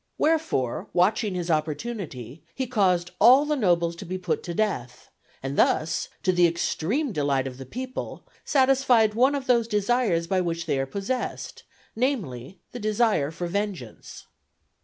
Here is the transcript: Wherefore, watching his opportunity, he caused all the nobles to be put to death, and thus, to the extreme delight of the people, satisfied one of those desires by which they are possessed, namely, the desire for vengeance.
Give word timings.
Wherefore, 0.17 0.87
watching 0.93 1.35
his 1.35 1.51
opportunity, 1.51 2.41
he 2.55 2.65
caused 2.65 3.11
all 3.21 3.45
the 3.45 3.55
nobles 3.55 3.95
to 3.97 4.03
be 4.05 4.17
put 4.17 4.41
to 4.41 4.53
death, 4.55 5.11
and 5.43 5.59
thus, 5.59 6.09
to 6.23 6.31
the 6.31 6.47
extreme 6.47 7.11
delight 7.11 7.45
of 7.45 7.59
the 7.59 7.67
people, 7.67 8.23
satisfied 8.43 9.13
one 9.13 9.35
of 9.35 9.45
those 9.45 9.67
desires 9.67 10.25
by 10.25 10.41
which 10.41 10.65
they 10.65 10.79
are 10.79 10.87
possessed, 10.87 11.61
namely, 11.95 12.57
the 12.71 12.79
desire 12.79 13.29
for 13.29 13.45
vengeance. 13.45 14.25